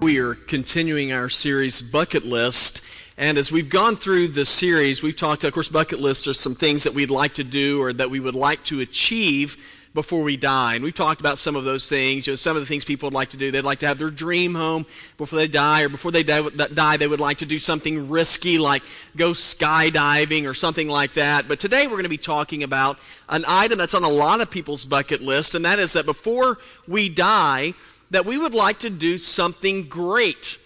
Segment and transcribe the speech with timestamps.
[0.00, 2.82] We are continuing our series, Bucket List.
[3.16, 6.54] And as we've gone through the series, we've talked, of course, bucket lists are some
[6.54, 9.56] things that we'd like to do or that we would like to achieve
[9.94, 10.74] before we die.
[10.74, 12.26] And we've talked about some of those things.
[12.26, 13.50] You know, some of the things people would like to do.
[13.50, 17.08] They'd like to have their dream home before they die, or before they die, they
[17.08, 18.82] would like to do something risky like
[19.16, 21.48] go skydiving or something like that.
[21.48, 22.98] But today we're going to be talking about
[23.28, 26.58] an item that's on a lot of people's bucket list, and that is that before
[26.86, 27.74] we die,
[28.10, 30.58] that we would like to do something great.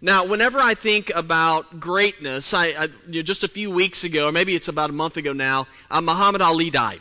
[0.00, 4.28] Now, whenever I think about greatness, I, I you know, just a few weeks ago,
[4.28, 7.00] or maybe it's about a month ago now, uh, Muhammad Ali died.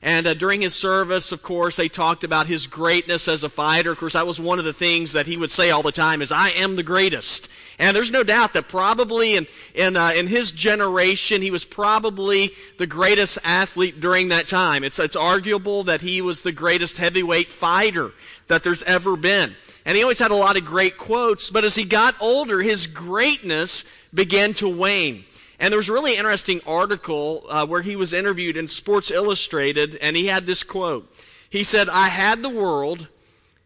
[0.00, 3.90] And uh, during his service, of course, they talked about his greatness as a fighter.
[3.90, 6.22] Of course, that was one of the things that he would say all the time
[6.22, 7.48] is, I am the greatest.
[7.80, 12.50] And there's no doubt that probably in, in, uh, in his generation, he was probably
[12.76, 14.84] the greatest athlete during that time.
[14.84, 18.12] It's, it's arguable that he was the greatest heavyweight fighter
[18.46, 19.56] that there's ever been.
[19.84, 22.86] And he always had a lot of great quotes, but as he got older, his
[22.86, 25.24] greatness began to wane.
[25.58, 29.96] And there was a really interesting article uh, where he was interviewed in Sports Illustrated,
[29.96, 31.12] and he had this quote.
[31.50, 33.08] He said, I had the world,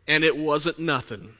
[0.08, 1.34] and it wasn't nothing.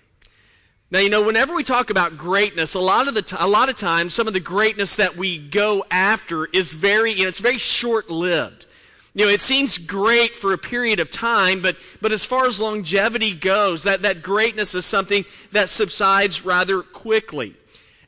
[0.90, 3.70] Now, you know, whenever we talk about greatness, a lot of the t- a lot
[3.70, 7.40] of times, some of the greatness that we go after is very, you know, it's
[7.40, 8.66] very short-lived.
[9.14, 12.60] You know, it seems great for a period of time, but, but as far as
[12.60, 17.54] longevity goes, that, that greatness is something that subsides rather quickly.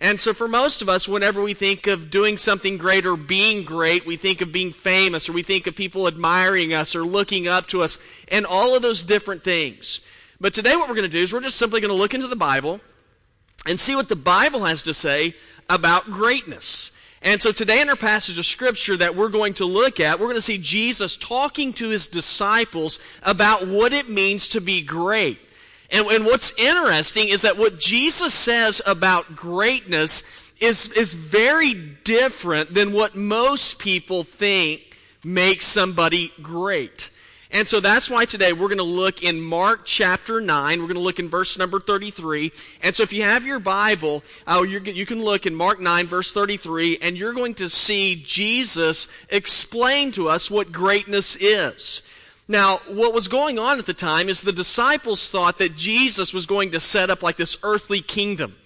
[0.05, 3.65] And so for most of us, whenever we think of doing something great or being
[3.65, 7.49] great, we think of being famous or we think of people admiring us or looking
[7.49, 10.03] up to us and all of those different things.
[10.39, 12.27] But today what we're going to do is we're just simply going to look into
[12.27, 12.83] the Bible
[13.67, 15.35] and see what the Bible has to say
[15.71, 16.91] about greatness.
[17.23, 20.27] And so today in our passage of scripture that we're going to look at, we're
[20.27, 25.41] going to see Jesus talking to his disciples about what it means to be great.
[25.95, 32.75] And, and what's interesting is that what Jesus says about greatness is, is very different
[32.75, 37.11] than what most people think makes somebody great.
[37.53, 40.81] And so that's why today we're going to look in Mark chapter 9.
[40.81, 42.51] We're going to look in verse number 33.
[42.83, 46.33] And so if you have your Bible, uh, you can look in Mark 9 verse
[46.33, 52.03] 33 and you're going to see Jesus explain to us what greatness is.
[52.47, 56.45] Now, what was going on at the time is the disciples thought that Jesus was
[56.45, 58.57] going to set up like this earthly kingdom.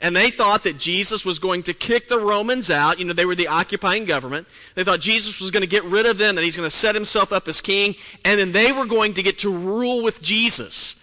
[0.00, 2.98] And they thought that Jesus was going to kick the Romans out.
[2.98, 4.48] You know, they were the occupying government.
[4.74, 6.94] They thought Jesus was going to get rid of them, that he's going to set
[6.94, 10.96] himself up as king, and then they were going to get to rule with Jesus.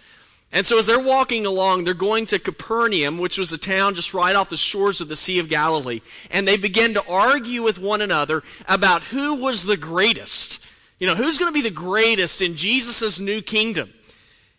[0.50, 4.14] And so as they're walking along, they're going to Capernaum, which was a town just
[4.14, 6.00] right off the shores of the Sea of Galilee.
[6.30, 10.58] And they begin to argue with one another about who was the greatest.
[10.98, 13.92] You know, who's going to be the greatest in Jesus' new kingdom?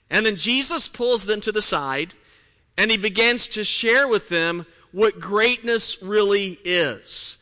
[0.10, 2.14] And then Jesus pulls them to the side
[2.78, 7.38] and he begins to share with them what greatness really is.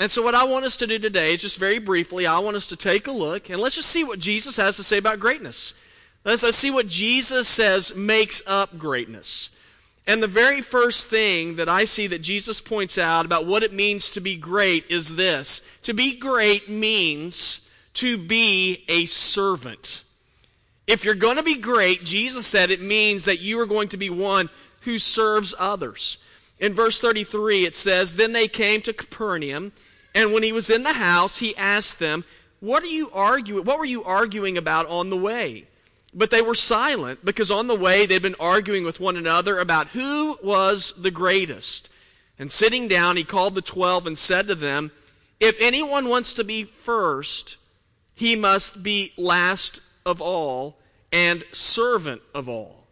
[0.00, 2.56] And so, what I want us to do today is just very briefly, I want
[2.56, 5.20] us to take a look and let's just see what Jesus has to say about
[5.20, 5.74] greatness.
[6.24, 9.56] Let's, let's see what Jesus says makes up greatness.
[10.06, 13.74] And the very first thing that I see that Jesus points out about what it
[13.74, 17.67] means to be great is this to be great means
[17.98, 20.04] to be a servant.
[20.86, 23.96] If you're going to be great, Jesus said it means that you are going to
[23.96, 24.50] be one
[24.82, 26.18] who serves others.
[26.60, 29.72] In verse 33, it says, Then they came to Capernaum,
[30.14, 32.24] and when he was in the house, he asked them,
[32.60, 33.64] What are you arguing?
[33.64, 35.66] What were you arguing about on the way?
[36.14, 39.88] But they were silent because on the way they'd been arguing with one another about
[39.88, 41.90] who was the greatest.
[42.38, 44.92] And sitting down, he called the twelve and said to them,
[45.40, 47.56] If anyone wants to be first,
[48.18, 50.76] he must be last of all
[51.12, 52.84] and servant of all.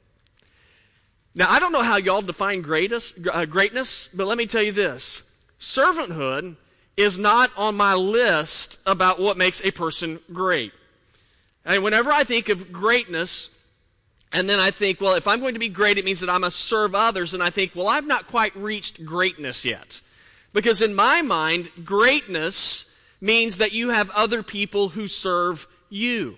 [1.35, 4.71] Now, I don't know how y'all define greatest, uh, greatness, but let me tell you
[4.71, 6.55] this servanthood
[6.97, 10.73] is not on my list about what makes a person great.
[11.65, 13.53] And whenever I think of greatness,
[14.33, 16.39] and then I think, well, if I'm going to be great, it means that I
[16.39, 17.35] must serve others.
[17.35, 20.01] And I think, well, I've not quite reached greatness yet.
[20.53, 22.86] Because in my mind, greatness
[23.21, 26.37] means that you have other people who serve you.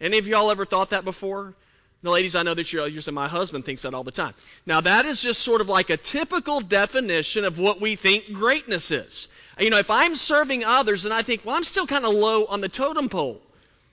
[0.00, 1.54] Any of y'all ever thought that before?
[2.02, 4.34] The ladies, I know that you're, you're saying my husband thinks that all the time.
[4.66, 8.92] Now, that is just sort of like a typical definition of what we think greatness
[8.92, 9.28] is.
[9.58, 12.44] You know, if I'm serving others and I think, well, I'm still kind of low
[12.46, 13.42] on the totem pole.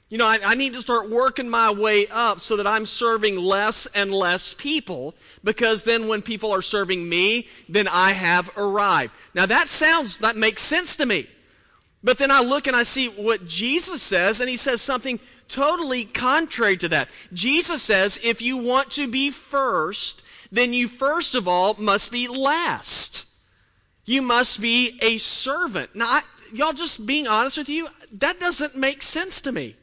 [0.10, 3.38] You know, I, I, need to start working my way up so that I'm serving
[3.38, 9.16] less and less people because then when people are serving me, then I have arrived.
[9.34, 11.28] Now that sounds, that makes sense to me.
[12.06, 16.06] But then I look and I see what Jesus says, and he says something totally
[16.06, 17.10] contrary to that.
[17.34, 20.22] Jesus says, if you want to be first,
[20.52, 23.26] then you first of all must be last.
[24.06, 25.96] You must be a servant.
[25.96, 26.22] Now, I,
[26.54, 29.76] y'all just being honest with you, that doesn't make sense to me.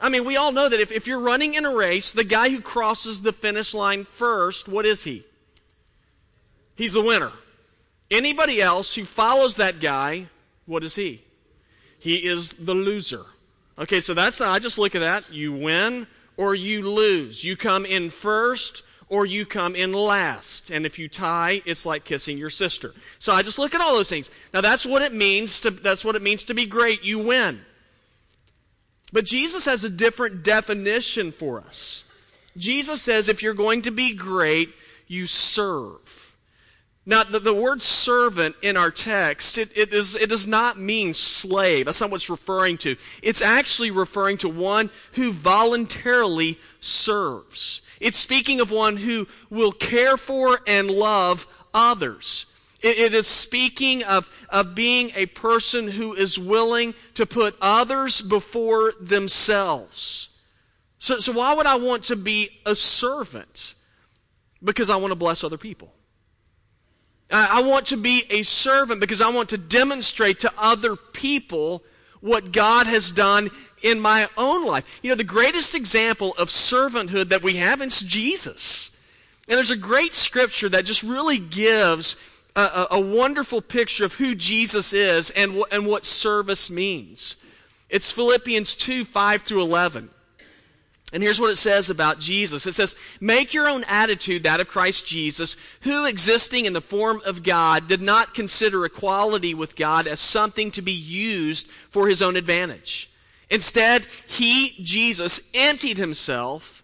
[0.00, 2.50] I mean, we all know that if, if you're running in a race, the guy
[2.50, 5.22] who crosses the finish line first, what is he?
[6.74, 7.30] He's the winner.
[8.10, 10.26] Anybody else who follows that guy,
[10.66, 11.22] what is he?
[11.98, 13.24] He is the loser.
[13.78, 15.32] Okay, so that's, I just look at that.
[15.32, 16.06] You win
[16.36, 17.44] or you lose.
[17.44, 20.70] You come in first or you come in last.
[20.70, 22.94] And if you tie, it's like kissing your sister.
[23.18, 24.30] So I just look at all those things.
[24.52, 27.04] Now that's what it means to, that's what it means to be great.
[27.04, 27.60] You win.
[29.12, 32.04] But Jesus has a different definition for us.
[32.56, 34.70] Jesus says if you're going to be great,
[35.06, 36.25] you serve.
[37.08, 41.14] Now, the, the word servant in our text, it, it, is, it does not mean
[41.14, 41.86] slave.
[41.86, 42.96] That's not what it's referring to.
[43.22, 47.82] It's actually referring to one who voluntarily serves.
[48.00, 52.52] It's speaking of one who will care for and love others.
[52.82, 58.20] It, it is speaking of, of being a person who is willing to put others
[58.20, 60.30] before themselves.
[60.98, 63.74] So, so why would I want to be a servant?
[64.60, 65.92] Because I want to bless other people.
[67.30, 71.82] I want to be a servant because I want to demonstrate to other people
[72.20, 73.50] what God has done
[73.82, 75.00] in my own life.
[75.02, 78.96] You know, the greatest example of servanthood that we have is Jesus.
[79.48, 82.16] And there's a great scripture that just really gives
[82.54, 87.36] a, a, a wonderful picture of who Jesus is and, and what service means.
[87.88, 90.10] It's Philippians 2 5 through 11.
[91.16, 92.66] And here's what it says about Jesus.
[92.66, 97.22] It says, Make your own attitude that of Christ Jesus, who existing in the form
[97.24, 102.20] of God did not consider equality with God as something to be used for his
[102.20, 103.10] own advantage.
[103.48, 106.82] Instead, he, Jesus, emptied himself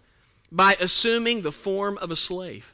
[0.51, 2.72] by assuming the form of a slave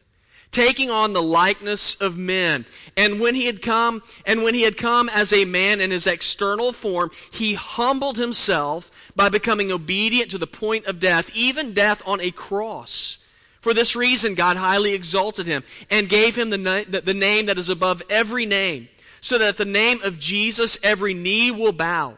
[0.51, 2.65] taking on the likeness of men.
[2.97, 6.07] And when he had come, and when he had come as a man in his
[6.07, 12.01] external form, he humbled himself by becoming obedient to the point of death, even death
[12.05, 13.17] on a cross.
[13.61, 17.57] For this reason, God highly exalted him and gave him the, na- the name that
[17.57, 18.87] is above every name,
[19.21, 22.15] so that at the name of Jesus every knee will bow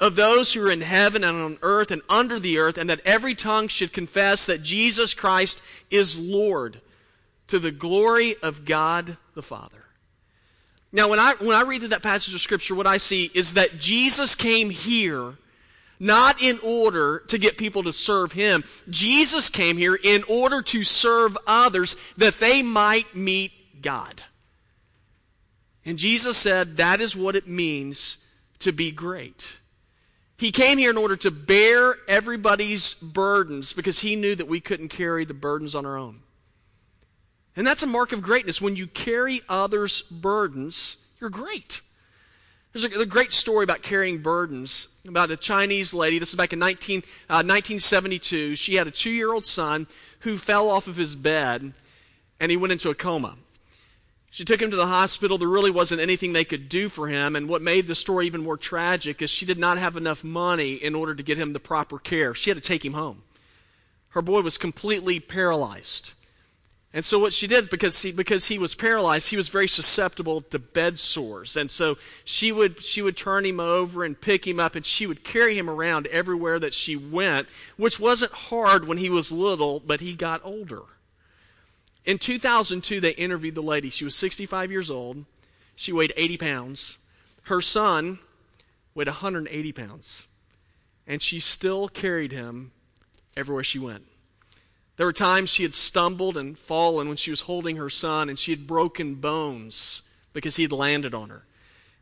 [0.00, 3.00] of those who are in heaven and on earth and under the earth, and that
[3.04, 5.60] every tongue should confess that Jesus Christ
[5.90, 6.80] is Lord
[7.48, 9.84] to the glory of God the Father.
[10.92, 13.54] Now, when I, when I read through that passage of Scripture, what I see is
[13.54, 15.34] that Jesus came here
[15.98, 18.64] not in order to get people to serve him.
[18.88, 24.22] Jesus came here in order to serve others that they might meet God.
[25.84, 28.24] And Jesus said that is what it means
[28.60, 29.58] to be great.
[30.36, 34.88] He came here in order to bear everybody's burdens because he knew that we couldn't
[34.88, 36.20] carry the burdens on our own.
[37.56, 38.60] And that's a mark of greatness.
[38.60, 41.80] When you carry others' burdens, you're great.
[42.72, 46.18] There's a, great story about carrying burdens about a Chinese lady.
[46.18, 48.56] This is back in 19, uh, 1972.
[48.56, 49.86] She had a two year old son
[50.20, 51.72] who fell off of his bed
[52.40, 53.36] and he went into a coma.
[54.32, 55.38] She took him to the hospital.
[55.38, 57.36] There really wasn't anything they could do for him.
[57.36, 60.72] And what made the story even more tragic is she did not have enough money
[60.72, 62.34] in order to get him the proper care.
[62.34, 63.22] She had to take him home.
[64.08, 66.13] Her boy was completely paralyzed.
[66.94, 70.42] And so what she did, because he, because he was paralyzed, he was very susceptible
[70.42, 71.56] to bed sores.
[71.56, 75.04] And so she would, she would turn him over and pick him up and she
[75.04, 79.80] would carry him around everywhere that she went, which wasn't hard when he was little,
[79.80, 80.82] but he got older.
[82.04, 83.90] In 2002, they interviewed the lady.
[83.90, 85.24] She was 65 years old.
[85.74, 86.98] She weighed 80 pounds.
[87.44, 88.20] Her son
[88.94, 90.28] weighed 180 pounds.
[91.08, 92.70] And she still carried him
[93.36, 94.04] everywhere she went.
[94.96, 98.38] There were times she had stumbled and fallen when she was holding her son, and
[98.38, 101.44] she had broken bones because he had landed on her.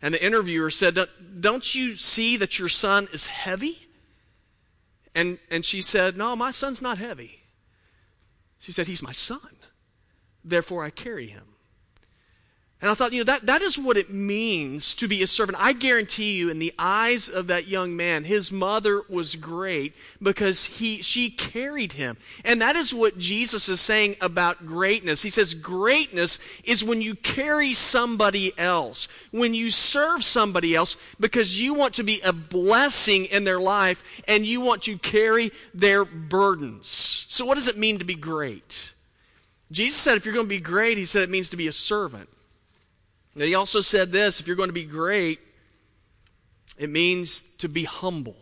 [0.02, 0.98] And the interviewer said,
[1.40, 3.86] Don't you see that your son is heavy?
[5.14, 7.44] And, and she said, No, my son's not heavy.
[8.58, 9.56] She said, He's my son.
[10.44, 11.51] Therefore, I carry him.
[12.82, 15.56] And I thought, you know, that, that is what it means to be a servant.
[15.60, 20.64] I guarantee you, in the eyes of that young man, his mother was great because
[20.64, 22.16] he, she carried him.
[22.44, 25.22] And that is what Jesus is saying about greatness.
[25.22, 31.60] He says, greatness is when you carry somebody else, when you serve somebody else because
[31.60, 36.04] you want to be a blessing in their life and you want to carry their
[36.04, 37.26] burdens.
[37.28, 38.92] So, what does it mean to be great?
[39.70, 41.72] Jesus said, if you're going to be great, he said it means to be a
[41.72, 42.28] servant.
[43.34, 45.40] He also said this if you're going to be great,
[46.78, 48.36] It means to be humble.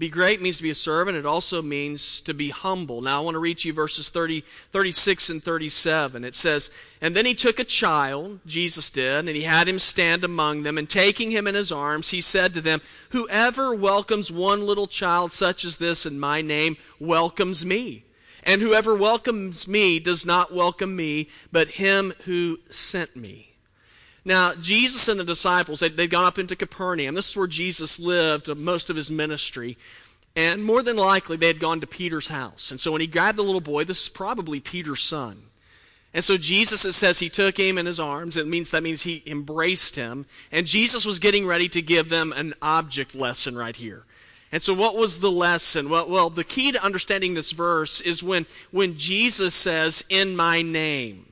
[0.00, 1.18] Be great means to be a servant.
[1.18, 3.02] It also means to be humble.
[3.02, 4.40] Now, I want to read you verses 30,
[4.72, 6.24] 36 and 37.
[6.24, 6.70] It says,
[7.02, 10.78] And then he took a child, Jesus did, and he had him stand among them,
[10.78, 12.80] and taking him in his arms, he said to them,
[13.10, 18.04] Whoever welcomes one little child such as this in my name welcomes me.
[18.44, 23.52] And whoever welcomes me does not welcome me, but him who sent me.
[24.24, 27.14] Now, Jesus and the disciples, they'd, they'd gone up into Capernaum.
[27.14, 29.78] This is where Jesus lived uh, most of his ministry.
[30.36, 32.70] And more than likely, they had gone to Peter's house.
[32.70, 35.42] And so when he grabbed the little boy, this is probably Peter's son.
[36.12, 38.36] And so Jesus, it says he took him in his arms.
[38.36, 40.26] It means that means he embraced him.
[40.50, 44.04] And Jesus was getting ready to give them an object lesson right here.
[44.52, 45.88] And so what was the lesson?
[45.88, 50.62] Well, well, the key to understanding this verse is when, when Jesus says, in my
[50.62, 51.26] name.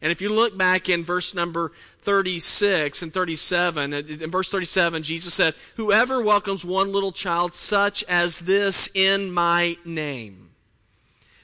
[0.00, 5.02] And if you look back in verse number 36 and 37, uh, in verse 37,
[5.02, 10.50] Jesus said, Whoever welcomes one little child such as this in my name.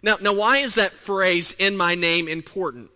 [0.02, 2.90] Now, now why is that phrase, in my name, important?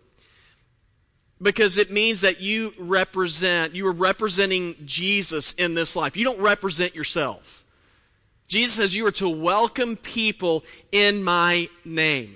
[1.41, 6.15] Because it means that you represent, you are representing Jesus in this life.
[6.15, 7.64] You don't represent yourself.
[8.47, 12.35] Jesus says you are to welcome people in my name.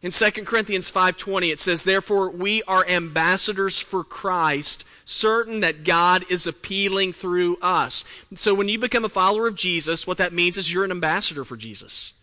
[0.00, 6.24] In 2 Corinthians 5:20 it says therefore we are ambassadors for Christ certain that God
[6.30, 8.04] is appealing through us.
[8.34, 11.44] So when you become a follower of Jesus what that means is you're an ambassador
[11.44, 12.14] for Jesus.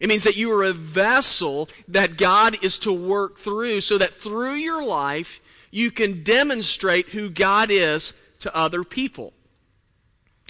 [0.00, 4.14] It means that you are a vessel that God is to work through so that
[4.14, 9.32] through your life you can demonstrate who God is to other people.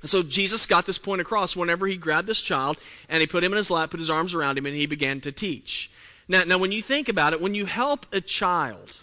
[0.05, 2.77] And so Jesus got this point across whenever he grabbed this child
[3.09, 5.19] and he put him in his lap, put his arms around him, and he began
[5.23, 5.91] to teach.
[6.29, 8.99] Now, now, when you think about it, when you help a child,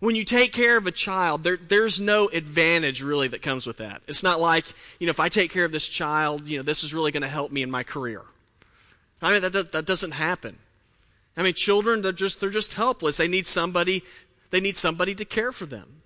[0.00, 3.76] when you take care of a child, there, there's no advantage really that comes with
[3.76, 4.00] that.
[4.06, 4.64] It's not like,
[4.98, 7.20] you know, if I take care of this child, you know, this is really going
[7.20, 8.22] to help me in my career.
[9.20, 10.56] I mean, that, does, that doesn't happen.
[11.36, 13.18] I mean, children, they're just, they're just helpless.
[13.18, 14.02] They need somebody,
[14.48, 16.00] they need somebody to care for them.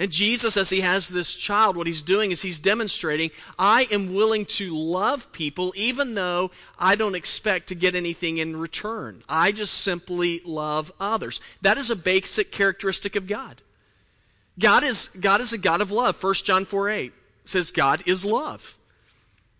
[0.00, 4.14] And Jesus, as he has this child, what he's doing is he's demonstrating, I am
[4.14, 9.24] willing to love people even though I don't expect to get anything in return.
[9.28, 11.40] I just simply love others.
[11.62, 13.60] That is a basic characteristic of God.
[14.56, 16.22] God is, God is a God of love.
[16.22, 17.12] 1 John 4 8
[17.44, 18.76] says God is love.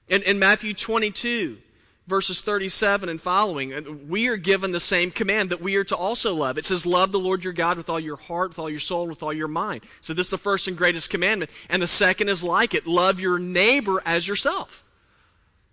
[0.08, 1.58] And in Matthew 22,
[2.08, 6.34] verses 37 and following, we are given the same command that we are to also
[6.34, 6.58] love.
[6.58, 9.02] It says, Love the Lord your God with all your heart, with all your soul,
[9.02, 9.82] and with all your mind.
[10.00, 11.50] So this is the first and greatest commandment.
[11.68, 14.82] And the second is like it love your neighbor as yourself.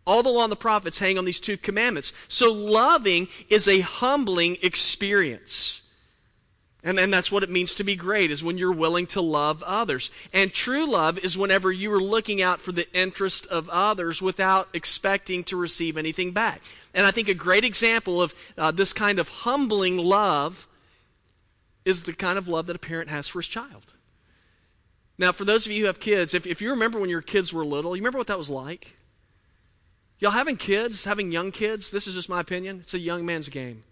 [0.06, 2.14] All the law and the prophets hang on these two commandments.
[2.28, 5.82] So loving is a humbling experience.
[6.86, 9.64] And, and that's what it means to be great, is when you're willing to love
[9.64, 10.12] others.
[10.32, 14.70] And true love is whenever you are looking out for the interest of others without
[14.72, 16.62] expecting to receive anything back.
[16.94, 20.68] And I think a great example of uh, this kind of humbling love
[21.86, 23.94] is the kind of love that a parent has for his child.
[25.18, 27.52] Now, for those of you who have kids, if, if you remember when your kids
[27.52, 28.96] were little, you remember what that was like?
[30.20, 33.50] Y'all having kids, having young kids, this is just my opinion, it's a young man's
[33.50, 33.84] game.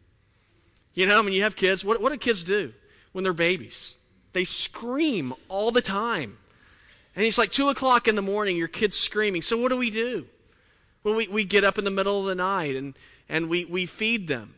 [0.93, 2.71] You know, when you have kids, what, what do kids do?
[3.13, 3.97] When they're babies.
[4.33, 6.37] They scream all the time.
[7.15, 9.41] And it's like 2 o'clock in the morning, your kid's screaming.
[9.41, 10.27] So what do we do?
[11.03, 12.95] Well, we, we get up in the middle of the night and,
[13.29, 14.55] and we, we feed them.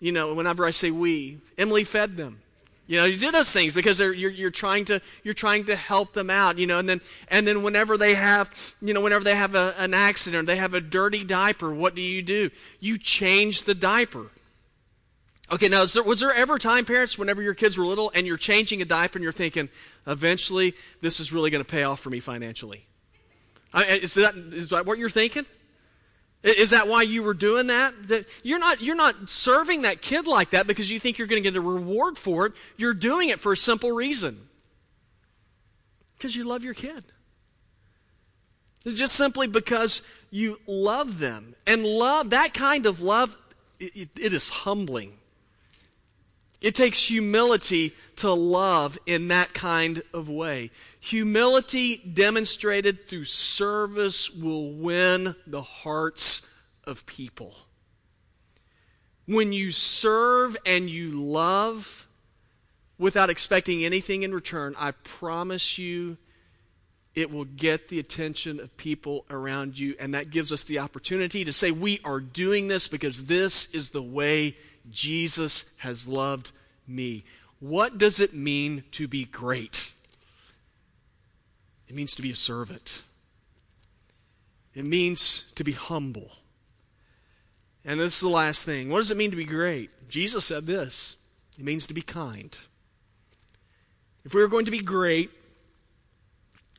[0.00, 2.40] You know, whenever I say we, Emily fed them.
[2.86, 5.76] You know, you do those things because they're, you're, you're trying to you're trying to
[5.76, 6.58] help them out.
[6.58, 9.74] You know, and then and then whenever they have you know whenever they have a,
[9.78, 11.72] an accident, they have a dirty diaper.
[11.72, 12.50] What do you do?
[12.80, 14.26] You change the diaper.
[15.52, 18.38] Okay, now there, was there ever time, parents, whenever your kids were little and you're
[18.38, 19.68] changing a diaper and you're thinking,
[20.06, 22.86] eventually this is really going to pay off for me financially?
[23.72, 25.44] I, is, that, is that what you're thinking?
[26.42, 28.26] Is that why you were doing that?
[28.42, 31.50] You're not, you're not serving that kid like that because you think you're going to
[31.50, 32.52] get a reward for it.
[32.76, 34.38] You're doing it for a simple reason
[36.16, 37.04] because you love your kid.
[38.84, 41.54] Just simply because you love them.
[41.66, 43.34] And love, that kind of love,
[43.80, 45.12] it, it is humbling.
[46.64, 50.70] It takes humility to love in that kind of way.
[50.98, 56.50] Humility demonstrated through service will win the hearts
[56.84, 57.54] of people.
[59.26, 62.06] When you serve and you love
[62.96, 66.16] without expecting anything in return, I promise you
[67.14, 69.96] it will get the attention of people around you.
[70.00, 73.90] And that gives us the opportunity to say, We are doing this because this is
[73.90, 74.56] the way
[74.90, 76.52] Jesus has loved
[76.86, 77.24] me.
[77.60, 79.92] What does it mean to be great?
[81.88, 83.02] It means to be a servant.
[84.74, 86.32] It means to be humble.
[87.84, 88.88] And this is the last thing.
[88.90, 89.90] What does it mean to be great?
[90.08, 91.16] Jesus said this
[91.58, 92.56] it means to be kind.
[94.24, 95.30] If we are going to be great,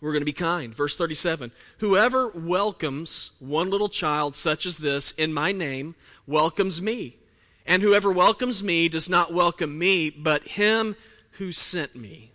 [0.01, 0.75] we're going to be kind.
[0.75, 5.95] Verse 37 Whoever welcomes one little child such as this in my name
[6.27, 7.17] welcomes me.
[7.65, 10.95] And whoever welcomes me does not welcome me, but him
[11.31, 12.31] who sent me.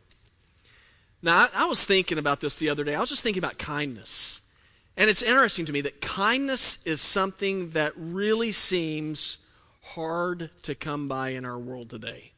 [1.22, 2.94] Now, I, I was thinking about this the other day.
[2.94, 4.40] I was just thinking about kindness.
[4.96, 9.38] And it's interesting to me that kindness is something that really seems
[9.82, 12.32] hard to come by in our world today.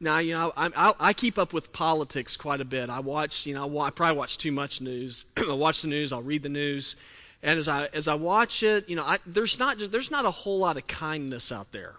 [0.00, 2.88] Now, you know, I, I, I, keep up with politics quite a bit.
[2.88, 5.26] I watch, you know, I probably watch too much news.
[5.36, 6.96] I watch the news, I'll read the news.
[7.42, 10.30] And as I, as I watch it, you know, I, there's, not, there's not a
[10.30, 11.94] whole lot of kindness out there.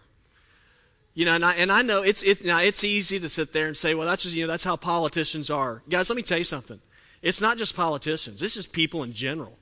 [1.13, 3.67] You know, and I, and I know it's, it, now it's easy to sit there
[3.67, 5.81] and say, well, that's just, you know, that's how politicians are.
[5.89, 6.79] Guys, let me tell you something.
[7.21, 8.41] It's not just politicians.
[8.41, 9.57] It's just people in general.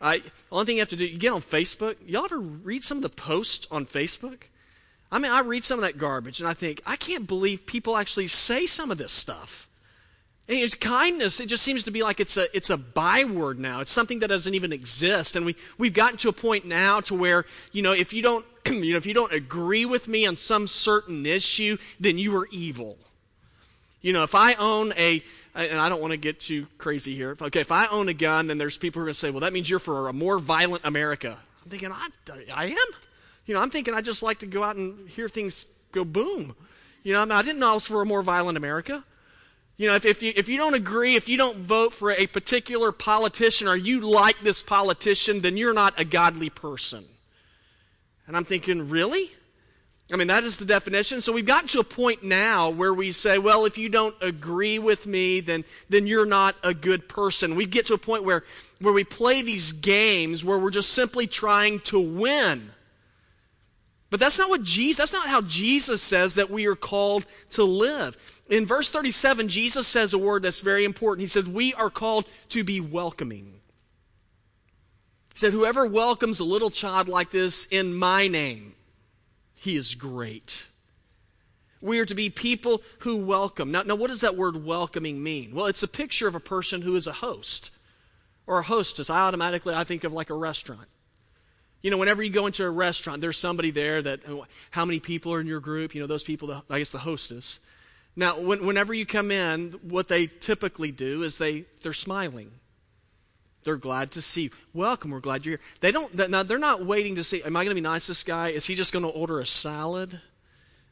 [0.00, 1.96] I, the only thing you have to do, you get on Facebook.
[2.06, 4.42] Y'all ever read some of the posts on Facebook?
[5.10, 7.96] I mean, I read some of that garbage and I think, I can't believe people
[7.96, 9.67] actually say some of this stuff.
[10.48, 11.40] And it's kindness.
[11.40, 13.80] It just seems to be like it's a, it's a byword now.
[13.80, 15.36] It's something that doesn't even exist.
[15.36, 18.46] And we, we've gotten to a point now to where, you know, if you don't,
[18.66, 22.48] you know, if you don't agree with me on some certain issue, then you are
[22.50, 22.96] evil.
[24.00, 25.22] You know, if I own a,
[25.54, 27.36] and I don't want to get too crazy here.
[27.40, 29.40] Okay, if I own a gun, then there's people who are going to say, well,
[29.40, 31.36] that means you're for a more violent America.
[31.64, 32.08] I'm thinking, I,
[32.54, 32.76] I am?
[33.44, 36.54] You know, I'm thinking I just like to go out and hear things go boom.
[37.02, 39.04] You know, I, mean, I didn't know I was for a more violent America.
[39.78, 42.26] You know, if, if, you, if you don't agree, if you don't vote for a
[42.26, 47.04] particular politician or you like this politician, then you're not a godly person.
[48.26, 49.30] And I'm thinking, really?
[50.12, 51.20] I mean, that is the definition.
[51.20, 54.80] So we've gotten to a point now where we say, well, if you don't agree
[54.80, 57.54] with me, then, then you're not a good person.
[57.54, 58.42] We get to a point where,
[58.80, 62.70] where we play these games where we're just simply trying to win.
[64.10, 67.62] But that's not what Jesus, that's not how Jesus says that we are called to
[67.62, 68.37] live.
[68.48, 71.22] In verse 37, Jesus says a word that's very important.
[71.22, 73.60] He said, We are called to be welcoming.
[75.34, 78.74] He said, Whoever welcomes a little child like this in my name,
[79.54, 80.66] he is great.
[81.80, 83.70] We are to be people who welcome.
[83.70, 85.54] Now, now, what does that word welcoming mean?
[85.54, 87.70] Well, it's a picture of a person who is a host
[88.46, 89.10] or a hostess.
[89.10, 90.88] I automatically I think of like a restaurant.
[91.82, 94.20] You know, whenever you go into a restaurant, there's somebody there that,
[94.72, 95.94] how many people are in your group?
[95.94, 97.60] You know, those people, I guess the hostess.
[98.18, 102.50] Now, when, whenever you come in, what they typically do is they, they're smiling.
[103.62, 104.50] They're glad to see you.
[104.74, 105.64] Welcome, we're glad you're here.
[105.78, 108.10] They don't, now they're not waiting to see, am I going to be nice to
[108.10, 108.48] this guy?
[108.48, 110.20] Is he just going to order a salad?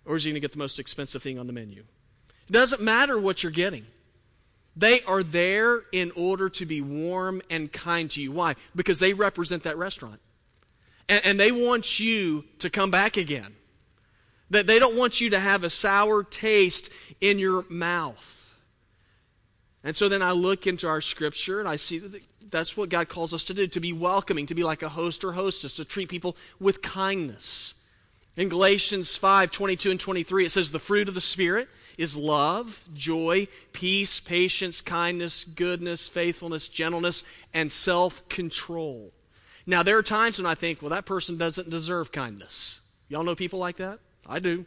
[0.05, 1.83] Or is he going to get the most expensive thing on the menu?
[2.49, 3.87] It doesn't matter what you're getting.
[4.77, 8.31] They are there in order to be warm and kind to you.
[8.31, 8.55] Why?
[8.77, 10.21] Because they represent that restaurant
[11.09, 13.57] and, and they want you to come back again.
[14.51, 18.55] That they don't want you to have a sour taste in your mouth.
[19.83, 23.09] And so then I look into our scripture and I see that that's what God
[23.09, 25.85] calls us to do to be welcoming, to be like a host or hostess, to
[25.85, 27.75] treat people with kindness.
[28.37, 32.87] In Galatians 5 22 and 23, it says, The fruit of the Spirit is love,
[32.95, 39.13] joy, peace, patience, kindness, goodness, faithfulness, gentleness, and self control.
[39.67, 42.81] Now, there are times when I think, well, that person doesn't deserve kindness.
[43.09, 43.99] Y'all know people like that?
[44.29, 44.67] I do.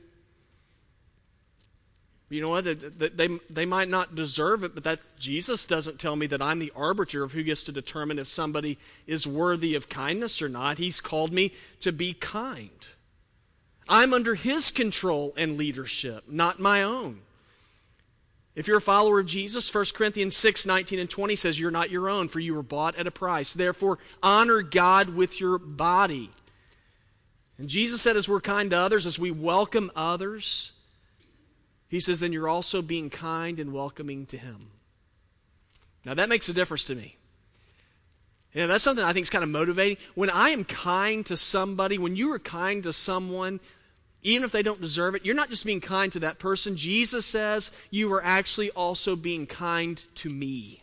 [2.30, 2.63] You know what?
[2.63, 2.74] They,
[3.10, 6.72] they, they might not deserve it, but that Jesus doesn't tell me that I'm the
[6.76, 10.78] arbiter of who gets to determine if somebody is worthy of kindness or not.
[10.78, 12.88] He's called me to be kind.
[13.88, 17.22] I'm under His control and leadership, not my own.
[18.56, 21.89] If you're a follower of Jesus, 1 Corinthians 6, 19 and 20 says, You're not
[21.89, 23.54] your own, for you were bought at a price.
[23.54, 26.30] Therefore, honor God with your body.
[27.60, 30.72] And Jesus said, as we're kind to others, as we welcome others,
[31.89, 34.72] he says, then you're also being kind and welcoming to him.
[36.06, 37.17] Now, that makes a difference to me.
[38.54, 39.98] You know, that's something I think is kind of motivating.
[40.15, 43.60] When I am kind to somebody, when you are kind to someone,
[44.24, 46.78] even if they don't deserve it, you're not just being kind to that person.
[46.78, 50.82] Jesus says you are actually also being kind to me.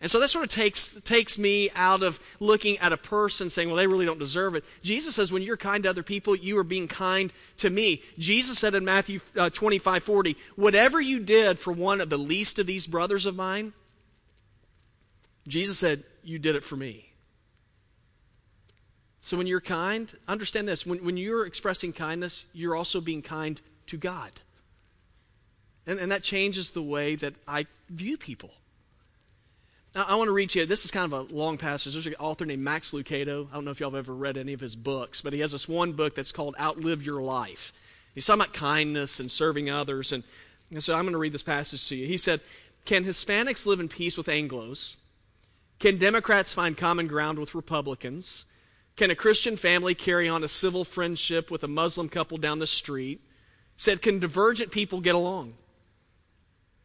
[0.00, 3.68] And so that sort of takes, takes me out of looking at a person saying,
[3.68, 4.64] well, they really don't deserve it.
[4.82, 8.02] Jesus says, when you're kind to other people, you are being kind to me.
[8.18, 12.58] Jesus said in Matthew uh, 25 40, whatever you did for one of the least
[12.58, 13.72] of these brothers of mine,
[15.46, 17.10] Jesus said, you did it for me.
[19.20, 23.58] So when you're kind, understand this when, when you're expressing kindness, you're also being kind
[23.86, 24.32] to God.
[25.86, 28.50] And, and that changes the way that I view people.
[29.94, 31.92] Now, I want to read to you, this is kind of a long passage.
[31.92, 33.48] There's an author named Max Lucado.
[33.50, 35.52] I don't know if y'all have ever read any of his books, but he has
[35.52, 37.72] this one book that's called Outlive Your Life.
[38.12, 40.12] He's talking about kindness and serving others.
[40.12, 40.24] And,
[40.72, 42.08] and so I'm going to read this passage to you.
[42.08, 42.40] He said,
[42.84, 44.96] Can Hispanics live in peace with Anglos?
[45.78, 48.46] Can Democrats find common ground with Republicans?
[48.96, 52.66] Can a Christian family carry on a civil friendship with a Muslim couple down the
[52.66, 53.20] street?
[53.76, 55.54] Said, Can divergent people get along?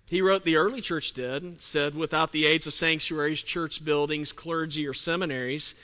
[0.10, 4.88] He wrote, The early church did, said, without the aids of sanctuaries, church buildings, clergy,
[4.88, 5.76] or seminaries,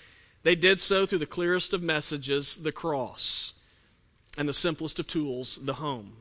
[0.43, 3.53] they did so through the clearest of messages, the cross,
[4.37, 6.17] and the simplest of tools, the home.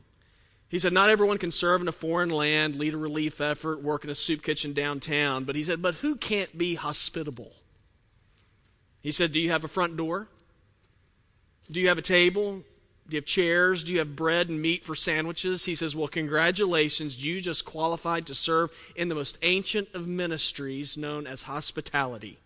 [0.69, 4.03] He said, Not everyone can serve in a foreign land, lead a relief effort, work
[4.03, 7.53] in a soup kitchen downtown, but he said, But who can't be hospitable?
[9.01, 10.27] He said, Do you have a front door?
[11.71, 12.63] Do you have a table?
[13.07, 13.83] Do you have chairs?
[13.83, 15.65] Do you have bread and meat for sandwiches?
[15.65, 17.23] He says, Well, congratulations.
[17.23, 22.29] You just qualified to serve in the most ancient of ministries known as hospitality.
[22.29, 22.37] He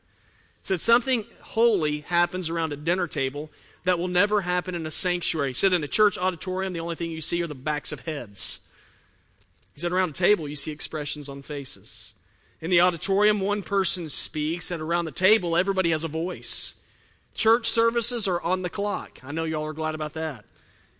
[0.63, 3.49] said, Something holy happens around a dinner table
[3.85, 5.51] that will never happen in a sanctuary.
[5.51, 8.05] He said, In a church auditorium, the only thing you see are the backs of
[8.05, 8.67] heads.
[9.73, 12.13] He said, Around a table, you see expressions on faces.
[12.59, 16.75] In the auditorium, one person speaks, and around the table, everybody has a voice.
[17.33, 19.21] Church services are on the clock.
[19.23, 20.43] I know y'all are glad about that.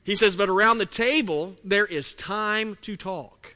[0.09, 3.53] He says, but around the table, there is time to talk.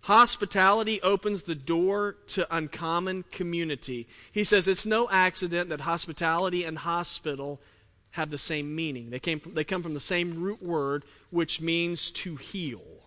[0.00, 4.08] Hospitality opens the door to uncommon community.
[4.32, 7.60] He says it's no accident that hospitality and hospital
[8.12, 9.10] have the same meaning.
[9.10, 12.80] They, came from, they come from the same root word, which means to heal.
[12.80, 13.02] It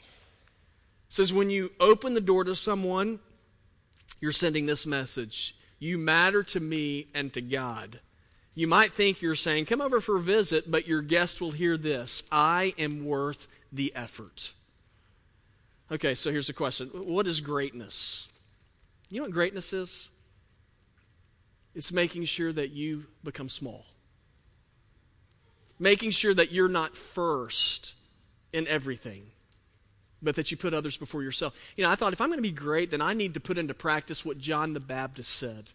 [1.10, 3.18] says when you open the door to someone,
[4.22, 8.02] you're sending this message You matter to me and to God.
[8.58, 11.78] You might think you're saying, Come over for a visit, but your guest will hear
[11.78, 14.52] this I am worth the effort.
[15.92, 18.28] Okay, so here's the question What is greatness?
[19.12, 20.10] You know what greatness is?
[21.76, 23.86] It's making sure that you become small,
[25.78, 27.94] making sure that you're not first
[28.52, 29.28] in everything
[30.20, 31.76] but that you put others before yourself.
[31.78, 33.60] You know, I thought if I'm going to be great, then I need to put
[33.60, 35.74] into practice what John the Baptist said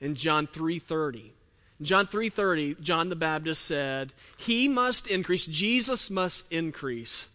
[0.00, 1.35] in John 3:30.
[1.82, 7.28] John 3:30, John the Baptist said, "He must increase, Jesus must increase,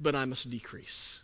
[0.00, 1.20] but I must decrease."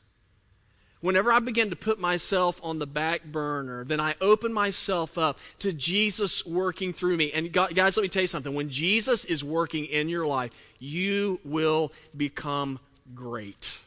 [1.00, 5.38] Whenever I begin to put myself on the back burner, then I open myself up
[5.60, 7.32] to Jesus working through me.
[7.32, 8.54] And guys, let me tell you something.
[8.54, 12.80] When Jesus is working in your life, you will become
[13.14, 13.78] great.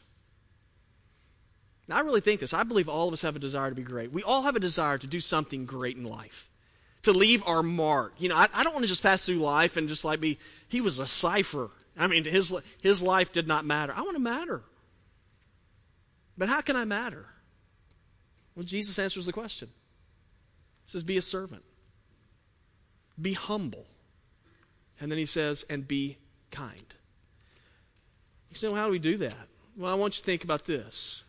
[1.86, 2.52] Now, I really think this.
[2.52, 4.10] I believe all of us have a desire to be great.
[4.10, 6.48] We all have a desire to do something great in life
[7.04, 8.14] to leave our mark.
[8.18, 10.38] You know, I, I don't want to just pass through life and just like be,
[10.68, 11.70] he was a cipher.
[11.96, 13.92] I mean, his, his life did not matter.
[13.96, 14.62] I want to matter.
[16.36, 17.26] But how can I matter?
[18.54, 19.68] Well, Jesus answers the question.
[20.84, 21.62] He says, Be a servant,
[23.20, 23.86] be humble.
[25.00, 26.18] And then he says, And be
[26.50, 26.94] kind.
[28.54, 29.48] You say, well, how do we do that?
[29.76, 31.24] Well, I want you to think about this.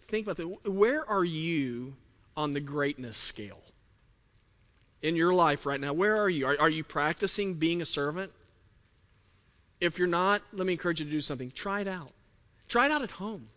[0.00, 0.46] Think about this.
[0.64, 1.96] Where are you
[2.36, 3.60] on the greatness scale?
[5.02, 6.46] In your life right now, where are you?
[6.46, 8.32] Are, are you practicing being a servant?
[9.80, 11.50] If you're not, let me encourage you to do something.
[11.50, 12.12] Try it out.
[12.68, 13.48] Try it out at home.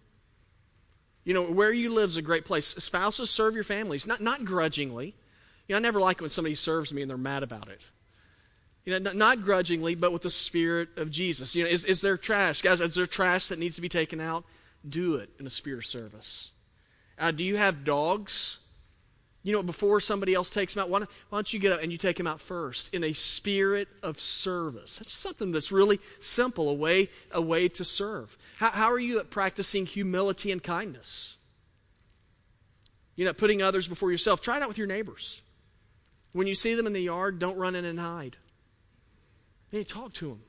[1.23, 2.65] You know, where you live is a great place.
[2.65, 5.15] Spouses, serve your families, not, not grudgingly.
[5.67, 7.88] You know, I never like when somebody serves me and they're mad about it.
[8.84, 11.55] You know, not grudgingly, but with the spirit of Jesus.
[11.55, 12.62] You know, is, is there trash?
[12.62, 14.45] Guys, is there trash that needs to be taken out?
[14.88, 16.51] Do it in the spirit of service.
[17.17, 18.60] Uh, do you have dogs?
[19.45, 21.84] You know, before somebody else takes him out, why don't, why don't you get up
[21.84, 24.97] and you take him out first in a spirit of service?
[24.97, 28.36] That's something that's really simple, a way, a way to serve.
[28.58, 31.36] How, how are you at practicing humility and kindness?
[33.15, 34.41] You know, putting others before yourself.
[34.41, 35.43] Try it out with your neighbors.
[36.34, 38.38] When you see them in the yard, don't run in and hide.
[39.71, 40.41] Hey, talk to them.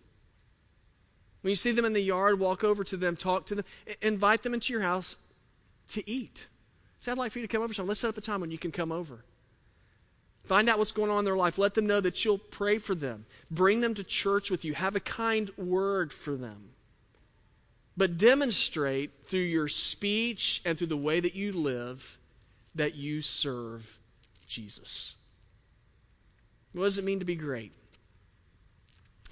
[1.42, 3.64] When you see them in the yard, walk over to them, talk to them,
[4.00, 5.16] invite them into your house
[5.90, 6.46] to eat.
[7.00, 7.74] Say, I'd like for you to come over.
[7.74, 9.24] So let's set up a time when you can come over.
[10.44, 11.58] Find out what's going on in their life.
[11.58, 13.26] Let them know that you'll pray for them.
[13.50, 14.74] Bring them to church with you.
[14.74, 16.70] Have a kind word for them.
[17.96, 22.18] But demonstrate through your speech and through the way that you live
[22.74, 23.98] that you serve
[24.46, 25.16] Jesus.
[26.74, 27.72] What does it mean to be great?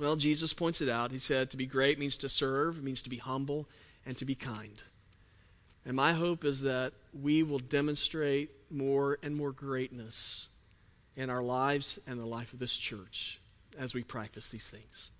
[0.00, 1.12] Well, Jesus points it out.
[1.12, 3.68] He said to be great means to serve, means to be humble,
[4.04, 4.82] and to be kind.
[5.86, 10.48] And my hope is that we will demonstrate more and more greatness
[11.16, 13.40] in our lives and the life of this church
[13.78, 15.10] as we practice these things.